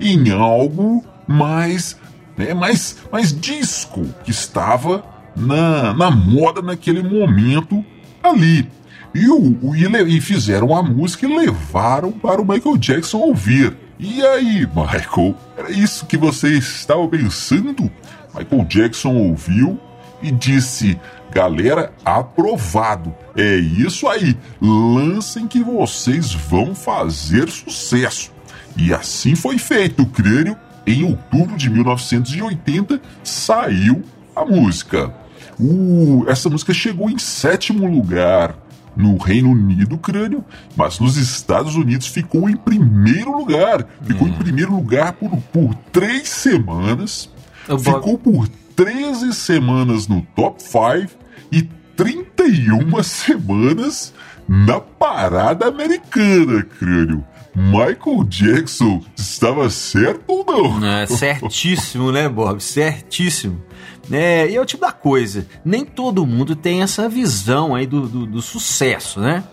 em 0.00 0.30
algo 0.30 1.04
mais, 1.26 1.96
né, 2.36 2.52
mais, 2.52 2.96
mais 3.10 3.32
disco 3.32 4.04
que 4.24 4.30
estava 4.30 5.13
na, 5.36 5.92
na 5.92 6.10
moda 6.10 6.62
naquele 6.62 7.02
momento 7.02 7.84
ali. 8.22 8.68
E, 9.14 9.28
o, 9.28 9.74
e, 9.74 10.16
e 10.16 10.20
fizeram 10.20 10.74
a 10.74 10.82
música 10.82 11.26
e 11.26 11.36
levaram 11.36 12.10
para 12.10 12.42
o 12.42 12.44
Michael 12.46 12.76
Jackson 12.76 13.18
ouvir. 13.18 13.76
E 13.98 14.24
aí, 14.26 14.66
Michael, 14.66 15.36
era 15.56 15.70
isso 15.70 16.06
que 16.06 16.16
você 16.16 16.48
estava 16.58 17.06
pensando? 17.06 17.90
Michael 18.36 18.64
Jackson 18.64 19.14
ouviu 19.14 19.78
e 20.20 20.32
disse: 20.32 20.98
Galera, 21.30 21.92
aprovado. 22.04 23.14
É 23.36 23.56
isso 23.56 24.08
aí. 24.08 24.36
Lancem 24.60 25.46
que 25.46 25.62
vocês 25.62 26.32
vão 26.32 26.74
fazer 26.74 27.48
sucesso. 27.48 28.32
E 28.76 28.92
assim 28.92 29.34
foi 29.34 29.58
feito, 29.58 30.04
crânio. 30.06 30.56
Em 30.86 31.02
outubro 31.04 31.56
de 31.56 31.70
1980 31.70 33.00
saiu 33.22 34.02
a 34.34 34.44
música. 34.44 35.14
Uh, 35.58 36.24
essa 36.28 36.48
música 36.48 36.72
chegou 36.74 37.08
em 37.08 37.18
sétimo 37.18 37.86
lugar 37.86 38.56
no 38.96 39.16
Reino 39.16 39.50
Unido, 39.50 39.98
crânio, 39.98 40.44
mas 40.76 41.00
nos 41.00 41.16
Estados 41.16 41.74
Unidos 41.74 42.06
ficou 42.06 42.48
em 42.48 42.56
primeiro 42.56 43.36
lugar. 43.36 43.86
Ficou 44.02 44.26
hum. 44.26 44.30
em 44.30 44.34
primeiro 44.34 44.74
lugar 44.74 45.12
por, 45.14 45.30
por 45.52 45.74
três 45.92 46.28
semanas. 46.28 47.30
Eu 47.68 47.78
ficou 47.78 48.18
por 48.18 48.48
13 48.76 49.32
semanas 49.32 50.06
no 50.06 50.22
top 50.34 50.62
5 50.62 51.12
e 51.50 51.62
31 51.96 53.02
semanas 53.02 54.12
na 54.48 54.80
parada 54.80 55.66
americana, 55.66 56.62
crânio. 56.78 57.24
Michael 57.54 58.24
Jackson 58.24 59.00
estava 59.16 59.70
certo 59.70 60.24
ou 60.26 60.44
não? 60.44 60.84
É, 60.84 61.06
certíssimo, 61.06 62.10
né, 62.10 62.28
Bob? 62.28 62.60
Certíssimo. 62.60 63.62
É, 64.10 64.48
e 64.48 64.56
é 64.56 64.60
o 64.60 64.64
tipo 64.64 64.84
da 64.84 64.92
coisa, 64.92 65.46
nem 65.64 65.84
todo 65.84 66.26
mundo 66.26 66.54
tem 66.54 66.82
essa 66.82 67.08
visão 67.08 67.74
aí 67.74 67.86
do, 67.86 68.06
do, 68.06 68.26
do 68.26 68.42
sucesso, 68.42 69.20
né? 69.20 69.44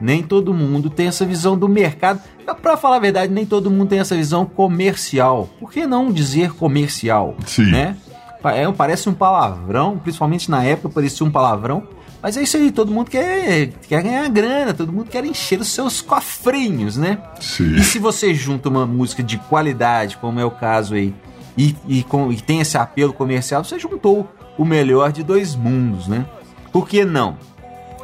Nem 0.00 0.22
todo 0.22 0.54
mundo 0.54 0.88
tem 0.88 1.08
essa 1.08 1.26
visão 1.26 1.58
do 1.58 1.68
mercado. 1.68 2.20
Para 2.62 2.76
falar 2.76 2.96
a 2.96 3.00
verdade, 3.00 3.32
nem 3.32 3.44
todo 3.44 3.70
mundo 3.70 3.88
tem 3.88 3.98
essa 3.98 4.14
visão 4.16 4.46
comercial. 4.46 5.48
Por 5.58 5.72
que 5.72 5.86
não 5.86 6.12
dizer 6.12 6.52
comercial? 6.54 7.36
Sim. 7.44 7.70
Né? 7.70 7.96
É, 8.44 8.70
parece 8.70 9.08
um 9.08 9.14
palavrão, 9.14 9.98
principalmente 9.98 10.50
na 10.50 10.62
época 10.62 10.88
parecia 10.88 11.26
um 11.26 11.30
palavrão. 11.30 11.82
Mas 12.22 12.36
é 12.36 12.42
isso 12.42 12.56
aí, 12.56 12.72
todo 12.72 12.90
mundo 12.90 13.10
quer, 13.10 13.68
quer 13.88 14.02
ganhar 14.02 14.28
grana, 14.28 14.74
todo 14.74 14.92
mundo 14.92 15.08
quer 15.08 15.24
encher 15.24 15.60
os 15.60 15.68
seus 15.68 16.00
cofrinhos, 16.00 16.96
né? 16.96 17.18
Sim. 17.40 17.76
E 17.76 17.84
se 17.84 17.98
você 18.00 18.34
junta 18.34 18.68
uma 18.68 18.84
música 18.84 19.22
de 19.22 19.38
qualidade, 19.38 20.16
como 20.16 20.40
é 20.40 20.44
o 20.44 20.50
caso 20.50 20.94
aí, 20.94 21.14
e, 21.58 21.76
e, 21.88 22.04
com, 22.04 22.30
e 22.30 22.40
tem 22.40 22.60
esse 22.60 22.78
apelo 22.78 23.12
comercial, 23.12 23.64
você 23.64 23.80
juntou 23.80 24.28
o 24.56 24.64
melhor 24.64 25.10
de 25.10 25.24
dois 25.24 25.56
mundos, 25.56 26.06
né? 26.06 26.24
Por 26.72 26.88
que 26.88 27.04
não? 27.04 27.36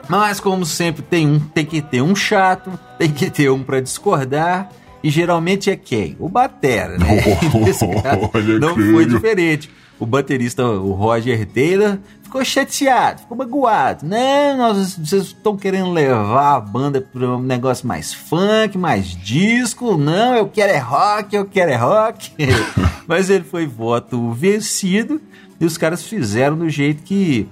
Mas 0.09 0.41
como 0.41 0.67
sempre 0.67 1.03
tem 1.03 1.27
um, 1.27 1.39
tem 1.39 1.65
que 1.65 1.81
ter 1.81 2.03
um 2.03 2.17
chato, 2.17 2.77
tem 2.99 3.13
que 3.13 3.31
ter 3.31 3.51
um 3.51 3.63
para 3.63 3.81
discordar 3.81 4.69
e 5.05 5.11
geralmente 5.11 5.69
é 5.69 5.77
quem? 5.77 6.17
O 6.19 6.31
batera, 6.31 6.97
né? 6.97 7.07
Oh, 7.55 8.31
caso, 8.31 8.59
não 8.59 8.75
foi 8.75 9.05
diferente. 9.05 9.71
O 10.01 10.07
baterista, 10.07 10.65
o 10.65 10.93
Roger 10.93 11.47
Taylor, 11.47 11.99
ficou 12.23 12.43
chateado, 12.43 13.21
ficou 13.21 13.37
magoado. 13.37 14.07
Não, 14.07 14.57
nós, 14.57 14.97
vocês 14.97 15.25
estão 15.25 15.59
querendo 15.59 15.93
levar 15.93 16.57
a 16.57 16.61
banda 16.61 17.03
para 17.03 17.37
um 17.37 17.43
negócio 17.43 17.87
mais 17.87 18.15
funk, 18.15 18.79
mais 18.79 19.09
disco. 19.09 19.99
Não, 19.99 20.35
eu 20.37 20.49
quero 20.49 20.73
é 20.73 20.79
rock, 20.79 21.37
eu 21.37 21.45
quero 21.45 21.71
é 21.71 21.77
rock. 21.77 22.33
Mas 23.07 23.29
ele 23.29 23.45
foi 23.45 23.67
voto 23.67 24.33
vencido 24.33 25.21
e 25.61 25.67
os 25.67 25.77
caras 25.77 26.03
fizeram 26.03 26.57
do 26.57 26.71
jeito 26.71 27.03
que, 27.03 27.47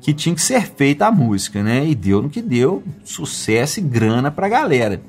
que 0.00 0.12
tinha 0.12 0.34
que 0.34 0.42
ser 0.42 0.66
feita 0.66 1.06
a 1.06 1.12
música, 1.12 1.62
né? 1.62 1.86
E 1.86 1.94
deu 1.94 2.20
no 2.20 2.28
que 2.28 2.42
deu, 2.42 2.82
sucesso 3.04 3.78
e 3.78 3.82
grana 3.84 4.32
pra 4.32 4.48
galera. 4.48 5.00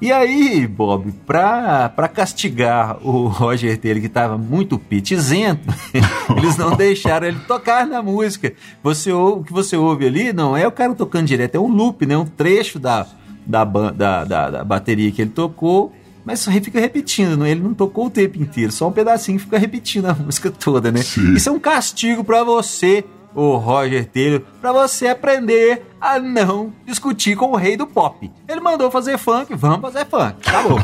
E 0.00 0.12
aí, 0.12 0.64
Bob, 0.64 1.12
pra, 1.26 1.88
pra 1.88 2.06
castigar 2.06 2.98
o 3.04 3.26
Roger 3.26 3.76
Taylor, 3.76 4.00
que 4.00 4.06
estava 4.06 4.38
muito 4.38 4.78
pitizento, 4.78 5.68
eles 6.36 6.56
não 6.56 6.76
deixaram 6.76 7.26
ele 7.26 7.40
tocar 7.48 7.84
na 7.84 8.00
música. 8.00 8.52
Você, 8.80 9.12
o 9.12 9.42
que 9.42 9.52
você 9.52 9.76
ouve 9.76 10.06
ali 10.06 10.32
não 10.32 10.56
é 10.56 10.64
o 10.66 10.72
cara 10.72 10.94
tocando 10.94 11.26
direto, 11.26 11.56
é 11.56 11.58
um 11.58 11.66
loop, 11.66 12.06
né? 12.06 12.16
um 12.16 12.24
trecho 12.24 12.78
da, 12.78 13.08
da, 13.44 13.64
da, 13.64 14.24
da, 14.24 14.50
da 14.50 14.64
bateria 14.64 15.10
que 15.10 15.20
ele 15.20 15.32
tocou, 15.32 15.92
mas 16.24 16.44
fica 16.44 16.78
repetindo, 16.78 17.44
ele 17.44 17.60
não 17.60 17.74
tocou 17.74 18.06
o 18.06 18.10
tempo 18.10 18.40
inteiro, 18.40 18.70
só 18.70 18.86
um 18.86 18.92
pedacinho 18.92 19.40
fica 19.40 19.58
repetindo 19.58 20.06
a 20.06 20.14
música 20.14 20.48
toda, 20.48 20.92
né? 20.92 21.02
Sim. 21.02 21.34
Isso 21.34 21.48
é 21.48 21.52
um 21.52 21.58
castigo 21.58 22.22
para 22.22 22.44
você 22.44 23.04
o 23.34 23.56
Roger 23.56 24.06
Taylor 24.06 24.42
para 24.60 24.72
você 24.72 25.08
aprender 25.08 25.86
a 26.00 26.18
não 26.18 26.72
discutir 26.86 27.36
com 27.36 27.52
o 27.52 27.56
rei 27.56 27.76
do 27.76 27.86
pop. 27.86 28.30
Ele 28.48 28.60
mandou 28.60 28.90
fazer 28.90 29.18
funk, 29.18 29.54
vamos 29.54 29.80
fazer 29.80 30.06
funk. 30.06 30.40
Tá 30.42 30.62
bom. 30.62 30.78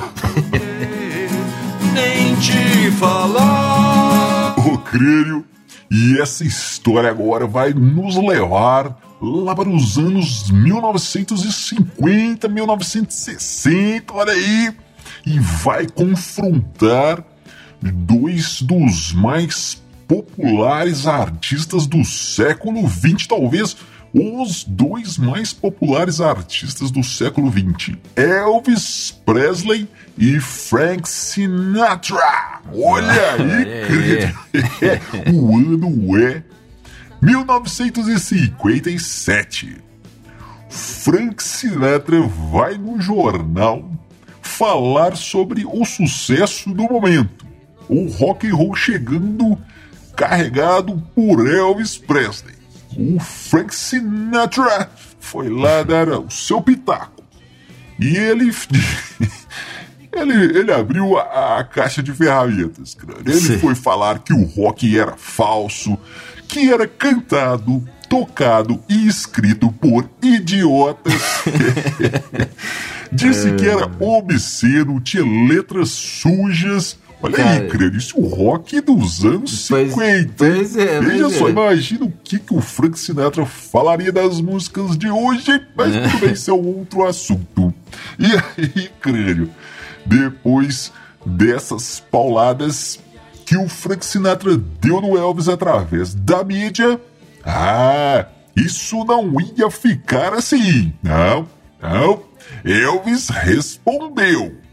Nem 1.93 2.35
te 2.37 2.91
falar. 2.93 4.55
Ô, 4.59 4.79
crânio, 4.79 5.45
e 5.91 6.21
essa 6.21 6.45
história 6.45 7.11
agora 7.11 7.47
vai 7.47 7.73
nos 7.73 8.17
levar 8.17 8.97
lá 9.21 9.55
para 9.55 9.69
os 9.69 9.97
anos 9.97 10.51
1950, 10.51 12.49
1960, 12.49 14.13
olha 14.13 14.33
aí, 14.33 14.75
e 15.25 15.39
vai 15.39 15.87
confrontar 15.87 17.25
dois 17.81 18.61
dos 18.63 19.13
mais 19.13 19.83
populares 20.07 21.07
artistas 21.07 21.87
do 21.87 22.05
século 22.05 22.89
XX, 22.89 23.27
talvez 23.27 23.77
os 24.15 24.63
dois 24.63 25.19
mais 25.19 25.53
populares 25.53 26.21
artistas 26.21 26.93
do 26.93 27.03
século 27.03 27.51
XX, 27.51 27.97
Elvis 28.15 29.11
Presley 29.27 29.89
e 30.17 30.39
Frank 30.41 31.09
Sinatra. 31.09 32.61
Olha 32.73 33.33
aí, 33.33 33.65
é. 34.83 35.01
o 35.35 35.57
ano 35.57 36.17
é 36.17 36.45
1957. 37.21 39.83
Frank 40.69 41.43
Sinatra 41.43 42.23
vai 42.53 42.79
no 42.79 43.01
jornal 43.01 43.91
falar 44.41 45.17
sobre 45.17 45.67
o 45.67 45.85
sucesso 45.85 46.73
do 46.73 46.85
momento. 46.85 47.45
O 47.89 48.07
rock 48.09 48.49
and 48.49 48.55
roll 48.55 48.75
chegando 48.75 49.59
carregado 50.17 51.03
por 51.15 51.47
Elvis 51.47 51.99
Presley. 51.99 52.55
O 52.97 53.19
Frank 53.19 53.75
Sinatra 53.75 54.91
foi 55.21 55.49
lá 55.49 55.83
dar 55.83 56.09
o 56.09 56.31
seu 56.31 56.61
pitaco. 56.61 57.25
E 57.99 58.17
ele. 58.17 58.51
ele, 60.13 60.59
ele 60.59 60.73
abriu 60.73 61.17
a, 61.19 61.59
a 61.59 61.65
caixa 61.65 62.03
de 62.03 62.13
ferramentas, 62.13 62.95
cara. 62.95 63.19
Ele 63.21 63.35
Sim. 63.35 63.59
foi 63.59 63.75
falar 63.75 64.21
que 64.21 64.33
o 64.33 64.45
rock 64.45 64.99
era 64.99 65.17
falso, 65.17 65.99
que 66.47 66.73
era 66.73 66.87
cantado, 66.87 67.85
tocado 68.09 68.83
e 68.89 69.07
escrito 69.07 69.73
por 69.73 70.09
idiotas. 70.23 71.15
Disse 73.13 73.53
que 73.53 73.69
era 73.69 73.91
obsceno, 74.01 75.01
tinha 75.01 75.25
letras 75.25 75.91
sujas 75.91 76.99
Olha 77.25 77.39
Cara, 77.39 77.51
aí, 77.53 77.69
crânio, 77.69 77.97
isso 77.97 78.19
é 78.19 78.21
o 78.21 78.27
rock 78.27 78.83
dos 78.83 79.25
anos 79.25 79.67
pois, 79.67 79.93
50. 79.93 80.35
Pois 80.37 80.77
é, 80.77 81.01
Veja 81.01 81.31
só, 81.31 81.49
é. 81.49 81.53
imagina 81.53 82.05
o 82.05 82.13
que, 82.23 82.39
que 82.39 82.53
o 82.53 82.61
Frank 82.61 82.99
Sinatra 82.99 83.47
falaria 83.47 84.13
das 84.13 84.43
músicas 84.43 84.95
de 84.99 85.09
hoje, 85.09 85.67
mas 85.75 85.95
é. 85.95 86.03
tudo 86.03 86.19
bem, 86.19 86.33
isso 86.35 86.51
é 86.51 86.53
outro 86.53 87.03
assunto. 87.07 87.73
E 88.19 88.27
aí, 88.27 88.91
crânio, 89.01 89.49
depois 90.05 90.93
dessas 91.25 91.99
pauladas 92.11 93.01
que 93.47 93.57
o 93.57 93.71
Frank 93.71 94.05
Sinatra 94.05 94.59
deu 94.59 95.01
no 95.01 95.17
Elvis 95.17 95.49
através 95.49 96.13
da 96.13 96.45
mídia, 96.45 97.01
ah, 97.43 98.27
isso 98.55 99.03
não 99.03 99.35
ia 99.57 99.71
ficar 99.71 100.35
assim. 100.35 100.93
Não, 101.03 101.49
não. 101.81 102.23
Elvis 102.63 103.31
respondeu. 103.31 104.64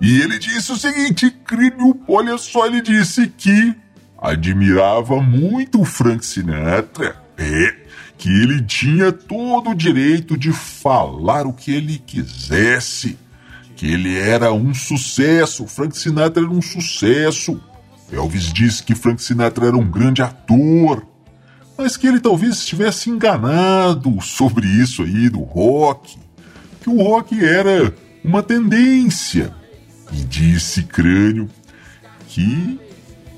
E 0.00 0.20
ele 0.20 0.38
disse 0.38 0.70
o 0.72 0.76
seguinte, 0.76 1.30
crime, 1.44 1.94
olha 2.06 2.38
só, 2.38 2.66
ele 2.66 2.80
disse 2.80 3.26
que 3.28 3.74
admirava 4.16 5.20
muito 5.20 5.80
o 5.80 5.84
Frank 5.84 6.24
Sinatra. 6.24 7.16
É, 7.36 7.74
que 8.16 8.28
ele 8.28 8.62
tinha 8.62 9.12
todo 9.12 9.70
o 9.70 9.74
direito 9.74 10.36
de 10.36 10.52
falar 10.52 11.46
o 11.46 11.52
que 11.52 11.72
ele 11.72 11.98
quisesse. 12.04 13.16
Que 13.76 13.86
ele 13.86 14.16
era 14.18 14.52
um 14.52 14.74
sucesso, 14.74 15.66
Frank 15.68 15.96
Sinatra 15.96 16.42
era 16.42 16.52
um 16.52 16.62
sucesso. 16.62 17.60
Elvis 18.12 18.52
disse 18.52 18.82
que 18.82 18.94
Frank 18.94 19.22
Sinatra 19.22 19.66
era 19.66 19.76
um 19.76 19.88
grande 19.88 20.22
ator, 20.22 21.06
mas 21.76 21.96
que 21.96 22.06
ele 22.06 22.18
talvez 22.18 22.56
estivesse 22.56 23.10
enganado 23.10 24.20
sobre 24.20 24.66
isso 24.66 25.02
aí 25.02 25.28
do 25.28 25.42
rock, 25.42 26.18
que 26.80 26.90
o 26.90 27.00
rock 27.02 27.44
era 27.44 27.94
uma 28.24 28.42
tendência. 28.42 29.54
E 30.12 30.16
disse 30.16 30.82
Crânio 30.82 31.48
que 32.28 32.80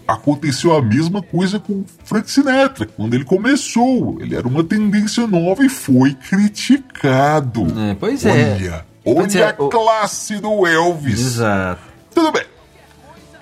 aconteceu 0.07 0.77
a 0.77 0.83
mesma 0.83 1.23
coisa 1.23 1.59
com 1.59 1.85
Frank 2.05 2.31
Sinatra 2.31 2.87
quando 2.87 3.15
ele 3.15 3.25
começou. 3.25 4.19
Ele 4.21 4.35
era 4.35 4.47
uma 4.47 4.65
tendência 4.65 5.27
nova 5.27 5.65
e 5.65 5.69
foi 5.69 6.15
criticado. 6.15 7.67
É, 7.79 7.95
pois 7.95 8.25
é. 8.27 8.55
Olha, 8.55 8.87
olha 9.05 9.39
é, 9.39 9.45
a 9.45 9.53
classe 9.53 10.39
do 10.39 10.67
Elvis. 10.67 11.21
Exato. 11.21 11.83
Tudo 12.15 12.33
bem. 12.33 12.45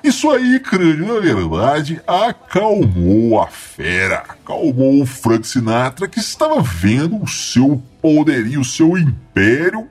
Isso 0.03 0.31
aí, 0.31 0.61
crânio, 0.61 1.13
na 1.13 1.21
verdade, 1.21 2.01
acalmou 2.07 3.43
a 3.43 3.49
fera, 3.49 4.19
acalmou 4.29 5.03
o 5.03 5.07
Frank 5.07 5.47
Sinatra 5.47 6.07
que 6.07 6.21
estava 6.21 6.63
vendo 6.63 7.21
o 7.21 7.27
seu 7.27 7.83
poderio, 8.01 8.61
o 8.61 8.65
seu 8.65 8.97
império 8.97 9.89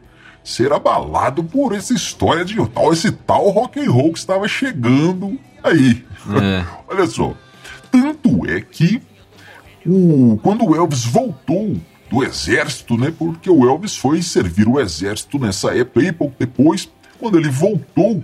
ser 0.47 0.71
abalado 0.71 1.43
por 1.43 1.73
essa 1.73 1.93
história 1.93 2.45
de 2.45 2.55
tal, 2.69 2.93
esse 2.93 3.11
tal 3.11 3.49
rock 3.49 3.81
and 3.81 3.91
roll 3.91 4.13
que 4.13 4.19
estava 4.19 4.47
chegando 4.47 5.37
aí. 5.61 6.05
É. 6.41 6.65
Olha 6.87 7.05
só, 7.05 7.33
tanto 7.91 8.49
é 8.49 8.61
que 8.61 9.01
o, 9.85 10.39
quando 10.41 10.65
o 10.65 10.73
Elvis 10.73 11.03
voltou 11.03 11.75
do 12.09 12.23
exército, 12.23 12.97
né? 12.97 13.13
Porque 13.17 13.49
o 13.49 13.67
Elvis 13.67 13.97
foi 13.97 14.21
servir 14.21 14.69
o 14.69 14.79
exército 14.79 15.37
nessa 15.37 15.75
época 15.75 16.01
e 16.01 16.13
pouco 16.13 16.35
depois, 16.39 16.89
quando 17.19 17.37
ele 17.37 17.49
voltou 17.49 18.23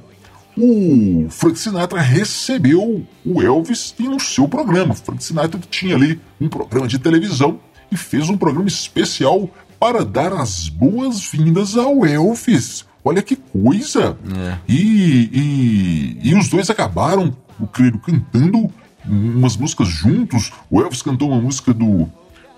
o 0.56 1.28
Frank 1.30 1.58
Sinatra 1.58 2.00
recebeu 2.00 3.06
o 3.26 3.42
Elvis 3.42 3.94
no 4.00 4.20
seu 4.20 4.48
programa. 4.48 4.94
Frank 4.94 5.22
Sinatra 5.24 5.60
tinha 5.70 5.96
ali 5.96 6.22
um 6.40 6.48
programa 6.48 6.88
de 6.88 7.00
televisão 7.00 7.60
e 7.92 7.98
fez 7.98 8.30
um 8.30 8.38
programa 8.38 8.68
especial 8.68 9.50
para 9.84 10.06
dar 10.06 10.32
as 10.32 10.70
boas-vindas 10.70 11.76
ao 11.76 12.06
Elvis. 12.06 12.86
Olha 13.04 13.22
que 13.22 13.36
coisa! 13.36 14.18
É. 14.34 14.58
E, 14.66 15.30
e, 15.34 16.20
e 16.30 16.36
os 16.36 16.48
dois 16.48 16.70
acabaram, 16.70 17.36
eu 17.60 17.68
creio, 17.68 18.00
cantando 18.00 18.72
umas 19.06 19.58
músicas 19.58 19.90
juntos. 19.90 20.54
O 20.72 20.82
Elvis 20.82 21.02
cantou 21.02 21.32
uma 21.32 21.42
música 21.42 21.74
do 21.74 22.10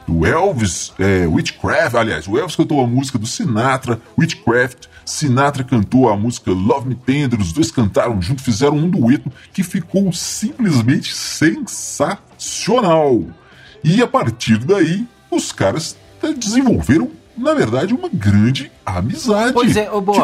do 0.08 0.24
Elvis, 0.24 0.94
é, 1.00 1.26
Witchcraft, 1.26 1.96
aliás, 1.96 2.28
o 2.28 2.38
Elvis 2.38 2.56
cantou 2.56 2.80
a 2.80 2.86
música 2.86 3.18
do 3.18 3.26
Sinatra, 3.26 4.00
Witchcraft, 4.16 4.86
Sinatra 5.04 5.64
cantou 5.64 6.08
a 6.08 6.16
música 6.16 6.52
Love 6.52 6.90
Me 6.90 6.94
Tender, 6.94 7.42
os 7.42 7.52
dois 7.52 7.72
cantaram 7.72 8.22
junto, 8.22 8.44
fizeram 8.44 8.78
um 8.78 8.88
dueto 8.88 9.32
que 9.52 9.64
ficou 9.64 10.14
simplesmente 10.14 11.12
sensacional. 11.12 13.24
E 13.84 14.04
a 14.04 14.06
partir 14.06 14.60
daí, 14.60 15.08
os 15.32 15.52
caras 15.52 15.98
desenvolveram, 16.38 17.10
na 17.38 17.54
verdade, 17.54 17.94
uma 17.94 18.10
grande 18.12 18.72
amizade. 18.86 19.54
Pois 19.54 19.76
é, 19.76 19.92
ô 19.92 20.02
Bob. 20.02 20.18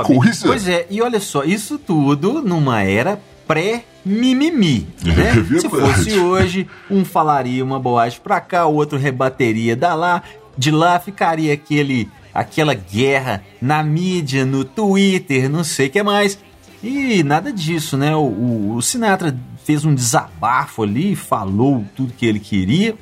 Pois 0.43 0.67
é, 0.67 0.88
e 0.89 1.01
olha 1.01 1.19
só, 1.19 1.43
isso 1.43 1.77
tudo 1.77 2.41
numa 2.41 2.82
era 2.84 3.19
pré-mimimi. 3.47 4.88
Né? 5.04 5.30
É 5.30 5.60
Se 5.60 5.69
fosse 5.69 6.19
hoje, 6.19 6.67
um 6.89 7.04
falaria 7.04 7.63
uma 7.63 7.80
boagem 7.80 8.19
pra 8.23 8.39
cá, 8.39 8.65
o 8.65 8.73
outro 8.73 8.97
rebateria 8.97 9.75
da 9.75 9.93
lá, 9.93 10.23
de 10.58 10.71
lá 10.71 10.99
ficaria 10.99 11.54
aquele 11.54 12.10
aquela 12.34 12.73
guerra 12.73 13.43
na 13.62 13.84
mídia, 13.84 14.45
no 14.45 14.63
Twitter, 14.63 15.49
não 15.49 15.63
sei 15.63 15.88
o 15.88 15.89
que 15.89 16.01
mais. 16.01 16.39
E 16.84 17.23
nada 17.23 17.51
disso, 17.51 17.97
né? 17.97 18.15
O, 18.15 18.21
o, 18.21 18.75
o 18.75 18.82
Sinatra 18.82 19.38
fez 19.63 19.86
um 19.86 19.93
desabafo 19.93 20.84
ali, 20.84 21.15
falou 21.15 21.86
tudo 21.95 22.13
que 22.13 22.25
ele 22.25 22.39
queria. 22.39 22.95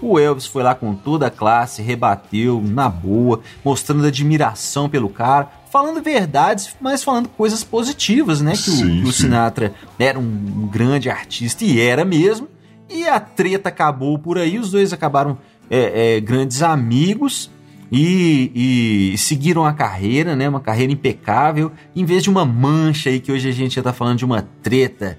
O 0.00 0.18
Elvis 0.18 0.46
foi 0.46 0.62
lá 0.62 0.74
com 0.74 0.94
toda 0.94 1.26
a 1.26 1.30
classe, 1.30 1.82
rebateu 1.82 2.62
na 2.62 2.88
boa, 2.88 3.40
mostrando 3.64 4.06
admiração 4.06 4.88
pelo 4.88 5.08
cara 5.08 5.50
falando 5.76 6.02
verdades, 6.02 6.74
mas 6.80 7.04
falando 7.04 7.28
coisas 7.28 7.62
positivas, 7.62 8.40
né? 8.40 8.52
Que 8.52 8.70
sim, 8.70 9.02
o, 9.02 9.08
o 9.08 9.12
Sinatra 9.12 9.74
era 9.98 10.18
um, 10.18 10.22
um, 10.22 10.66
grande 10.66 11.10
artista 11.10 11.66
e 11.66 11.78
era 11.78 12.02
mesmo. 12.02 12.48
E 12.88 13.06
a 13.06 13.20
treta 13.20 13.68
acabou 13.68 14.18
por 14.18 14.38
aí, 14.38 14.58
os 14.58 14.70
dois 14.70 14.94
acabaram 14.94 15.36
é, 15.68 16.16
é, 16.16 16.20
grandes 16.20 16.62
amigos 16.62 17.50
e, 17.92 19.12
e, 19.12 19.18
seguiram 19.18 19.66
a 19.66 19.72
carreira, 19.74 20.34
né? 20.34 20.48
Uma 20.48 20.60
carreira 20.60 20.92
impecável, 20.92 21.70
em 21.94 22.06
vez 22.06 22.22
de 22.22 22.30
uma 22.30 22.46
mancha 22.46 23.10
aí 23.10 23.20
que 23.20 23.30
hoje 23.30 23.46
a 23.48 23.52
gente 23.52 23.74
já 23.74 23.82
tá 23.82 23.92
falando 23.92 24.16
de 24.16 24.24
uma 24.24 24.48
treta 24.62 25.18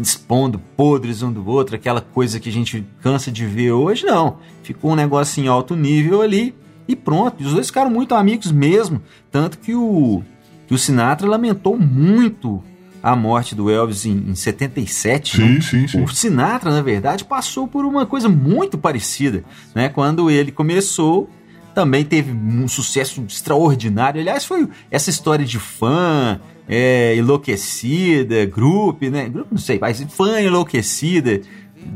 expondo 0.00 0.58
podres 0.76 1.22
um 1.22 1.32
do 1.32 1.46
outro, 1.46 1.76
aquela 1.76 2.00
coisa 2.00 2.40
que 2.40 2.48
a 2.48 2.52
gente 2.52 2.86
cansa 3.00 3.30
de 3.30 3.46
ver 3.46 3.72
hoje, 3.72 4.04
não. 4.04 4.38
Ficou 4.62 4.92
um 4.92 4.96
negócio 4.96 5.42
em 5.42 5.48
alto 5.48 5.76
nível 5.76 6.22
ali 6.22 6.54
e 6.86 6.96
pronto, 6.96 7.42
os 7.44 7.52
dois 7.52 7.66
ficaram 7.66 7.90
muito 7.90 8.14
amigos 8.14 8.50
mesmo. 8.50 9.02
Tanto 9.30 9.58
que 9.58 9.74
o, 9.74 10.22
que 10.66 10.74
o 10.74 10.78
Sinatra 10.78 11.28
lamentou 11.28 11.78
muito 11.78 12.62
a 13.02 13.14
morte 13.14 13.54
do 13.54 13.70
Elvis 13.70 14.06
em, 14.06 14.30
em 14.30 14.34
77. 14.34 15.36
Sim, 15.36 15.42
né? 15.42 15.60
sim, 15.60 15.86
sim. 15.86 16.02
O 16.02 16.08
Sinatra, 16.08 16.70
na 16.70 16.82
verdade, 16.82 17.24
passou 17.24 17.68
por 17.68 17.84
uma 17.84 18.06
coisa 18.06 18.28
muito 18.28 18.78
parecida. 18.78 19.44
Né? 19.74 19.88
Quando 19.88 20.30
ele 20.30 20.50
começou, 20.50 21.30
também 21.74 22.04
teve 22.04 22.32
um 22.32 22.66
sucesso 22.66 23.22
extraordinário. 23.28 24.20
Aliás, 24.20 24.44
foi 24.44 24.68
essa 24.90 25.10
história 25.10 25.44
de 25.44 25.58
fã, 25.58 26.40
é, 26.68 27.16
enlouquecida, 27.16 28.44
grupo, 28.44 29.08
né? 29.08 29.28
Grupo, 29.28 29.48
não 29.52 29.58
sei, 29.58 29.78
mas 29.78 30.00
fã 30.10 30.40
enlouquecida 30.40 31.40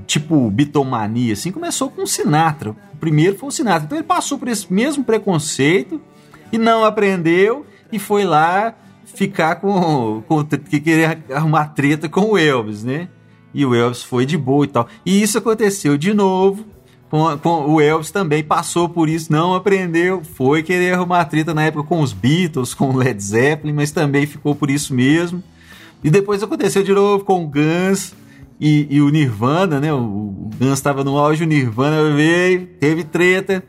tipo 0.07 0.51
bitomania, 0.51 1.33
assim, 1.33 1.53
começou 1.53 1.91
com 1.91 2.03
o 2.03 2.07
Sinatra. 2.07 2.71
O 2.71 2.97
primeiro 2.97 3.37
foi 3.37 3.49
o 3.49 3.53
Sinatra. 3.53 3.85
Então 3.85 3.99
ele 3.99 4.07
passou 4.07 4.39
por 4.39 4.49
esse 4.49 4.73
mesmo 4.73 5.05
preconceito 5.05 6.01
e 6.51 6.59
não 6.59 6.85
aprendeu 6.85 7.67
e 7.91 7.99
foi 7.99 8.25
lá 8.25 8.75
ficar 9.05 9.57
com, 9.57 10.23
com 10.27 10.45
que 10.45 10.81
queria 10.81 11.23
arrumar 11.31 11.69
treta 11.69 12.09
com 12.09 12.33
o 12.33 12.39
Elvis, 12.39 12.83
né? 12.83 13.09
E 13.53 13.67
o 13.67 13.75
Elvis 13.75 14.03
foi 14.03 14.25
de 14.25 14.39
boa 14.39 14.65
e 14.65 14.69
tal. 14.69 14.89
E 15.05 15.21
isso 15.23 15.37
aconteceu 15.37 15.99
de 15.99 16.15
novo. 16.15 16.65
Com, 17.13 17.37
com, 17.37 17.71
o 17.71 17.79
Elvis 17.79 18.11
também 18.11 18.43
passou 18.43 18.89
por 18.89 19.07
isso, 19.07 19.31
não 19.31 19.53
aprendeu, 19.53 20.23
foi 20.25 20.63
querer 20.63 20.95
arrumar 20.95 21.27
treta 21.27 21.53
na 21.53 21.65
época 21.65 21.87
com 21.87 22.01
os 22.01 22.15
Beatles, 22.15 22.73
com 22.73 22.89
o 22.89 22.97
Led 22.97 23.23
Zeppelin, 23.23 23.75
mas 23.75 23.91
também 23.91 24.25
ficou 24.25 24.55
por 24.55 24.71
isso 24.71 24.95
mesmo. 24.95 25.43
E 26.03 26.09
depois 26.09 26.43
aconteceu 26.43 26.83
de 26.83 26.91
novo 26.95 27.23
com 27.23 27.45
o 27.45 27.47
Guns, 27.47 28.15
e, 28.59 28.87
e 28.89 29.03
o 29.03 29.11
Nirvana, 29.11 29.79
né? 29.79 29.93
O, 29.93 29.99
o 29.99 30.51
Guns 30.59 30.73
estava 30.73 31.05
no 31.05 31.19
auge, 31.19 31.45
o 31.45 31.47
Nirvana 31.47 32.17
veio, 32.17 32.67
teve 32.81 33.05
treta. 33.05 33.63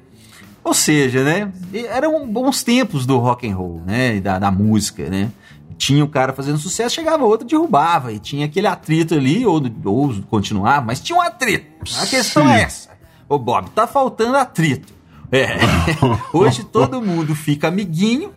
Ou 0.63 0.73
seja, 0.73 1.21
né? 1.25 1.51
Eram 1.89 2.25
bons 2.25 2.63
tempos 2.63 3.05
do 3.05 3.17
rock 3.17 3.45
and 3.45 3.57
roll, 3.57 3.81
né? 3.85 4.21
Da, 4.21 4.39
da 4.39 4.51
música, 4.51 5.09
né? 5.09 5.29
Tinha 5.77 6.01
o 6.01 6.07
um 6.07 6.09
cara 6.09 6.31
fazendo 6.31 6.57
sucesso, 6.57 6.95
chegava 6.95 7.25
outro, 7.25 7.45
derrubava. 7.45 8.13
E 8.13 8.19
tinha 8.19 8.45
aquele 8.45 8.67
atrito 8.67 9.15
ali, 9.15 9.45
ou, 9.45 9.61
ou 9.83 10.13
continuava, 10.29 10.85
mas 10.85 11.01
tinha 11.01 11.17
um 11.17 11.21
atrito. 11.21 11.65
A 11.99 12.07
questão 12.07 12.47
Sim. 12.47 12.53
é 12.53 12.61
essa. 12.61 12.92
Ô 13.33 13.39
Bob, 13.39 13.69
tá 13.71 13.87
faltando 13.87 14.37
atrito. 14.37 14.93
É. 15.31 15.57
Hoje 16.31 16.63
todo 16.63 17.01
mundo 17.01 17.33
fica 17.33 17.67
amiguinho 17.67 18.31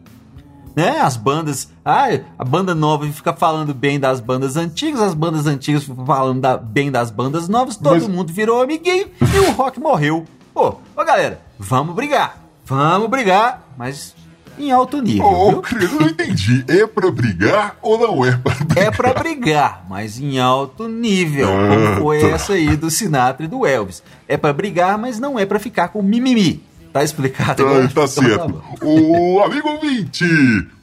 né? 0.76 1.00
As 1.00 1.16
bandas. 1.16 1.70
Ah, 1.82 2.06
a 2.38 2.44
banda 2.44 2.74
nova 2.74 3.06
fica 3.06 3.32
falando 3.32 3.72
bem 3.72 3.98
das 3.98 4.20
bandas 4.20 4.56
antigas, 4.58 5.00
as 5.00 5.14
bandas 5.14 5.46
antigas 5.46 5.84
ficam 5.84 6.04
falando 6.04 6.42
da, 6.42 6.58
bem 6.58 6.90
das 6.90 7.10
bandas 7.10 7.48
novas, 7.48 7.78
todo 7.78 7.94
Mas... 7.94 8.06
mundo 8.06 8.30
virou 8.30 8.60
amiguinho 8.60 9.08
e 9.22 9.38
o 9.38 9.52
rock 9.52 9.80
morreu. 9.80 10.26
Pô, 10.52 10.76
ô 10.94 11.04
galera, 11.04 11.40
vamos 11.58 11.94
brigar. 11.94 12.42
Vamos 12.66 13.08
brigar, 13.08 13.66
mas 13.78 14.14
em 14.58 14.70
alto 14.72 15.00
nível. 15.00 15.24
Ô, 15.26 15.48
oh, 15.50 15.62
querido, 15.62 16.00
não 16.00 16.08
entendi. 16.08 16.64
É 16.68 16.86
pra 16.86 17.10
brigar 17.10 17.76
ou 17.82 17.98
não 17.98 18.24
é 18.24 18.36
pra 18.36 18.54
É 18.76 18.90
pra 18.90 19.14
brigar, 19.14 19.84
mas 19.88 20.18
em 20.18 20.38
alto 20.38 20.88
nível, 20.88 21.48
como 21.48 22.00
foi 22.00 22.22
essa 22.30 22.54
aí 22.54 22.76
do 22.76 22.90
Sinatra 22.90 23.46
e 23.46 23.48
do 23.48 23.66
Elvis. 23.66 24.02
É 24.26 24.36
pra 24.36 24.52
brigar, 24.52 24.98
mas 24.98 25.18
não 25.18 25.38
é 25.38 25.46
pra 25.46 25.58
ficar 25.58 25.88
com 25.88 26.02
mimimi. 26.02 26.62
Tá 26.92 27.04
explicado 27.04 27.62
agora? 27.62 27.84
Ah, 27.84 27.88
tá 27.88 27.90
Então 27.90 28.06
certo. 28.08 28.48
bom. 28.48 28.86
Ô, 28.86 29.42
amigo 29.42 29.68
ouvinte, 29.68 30.24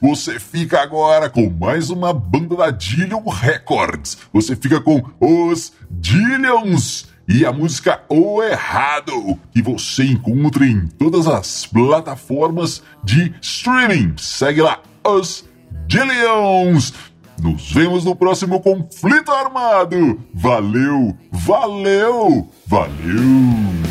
você 0.00 0.38
fica 0.38 0.80
agora 0.80 1.28
com 1.28 1.50
mais 1.50 1.90
uma 1.90 2.12
banda 2.12 2.54
da 2.54 2.70
Dillion 2.70 3.28
Records. 3.28 4.18
Você 4.32 4.54
fica 4.54 4.80
com 4.80 5.02
os 5.18 5.72
Dillions 5.90 7.08
e 7.28 7.44
a 7.44 7.52
música 7.52 8.02
O 8.08 8.42
Errado, 8.42 9.38
que 9.52 9.62
você 9.62 10.04
encontra 10.04 10.66
em 10.66 10.86
todas 10.86 11.26
as 11.26 11.66
plataformas 11.66 12.82
de 13.02 13.34
streaming. 13.40 14.14
Segue 14.16 14.62
lá, 14.62 14.80
os 15.04 15.44
Dillions. 15.86 16.92
Nos 17.42 17.72
vemos 17.72 18.04
no 18.04 18.14
próximo 18.14 18.60
conflito 18.60 19.30
armado. 19.30 20.20
Valeu, 20.32 21.16
valeu, 21.32 22.48
valeu. 22.66 23.83